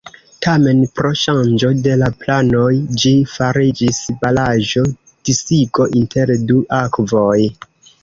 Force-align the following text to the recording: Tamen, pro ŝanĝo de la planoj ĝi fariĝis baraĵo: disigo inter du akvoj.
Tamen, 0.43 0.79
pro 0.99 1.11
ŝanĝo 1.23 1.69
de 1.87 1.93
la 2.03 2.09
planoj 2.23 2.71
ĝi 3.03 3.13
fariĝis 3.35 4.01
baraĵo: 4.25 4.89
disigo 5.31 5.91
inter 6.05 6.37
du 6.51 6.63
akvoj. 6.85 7.41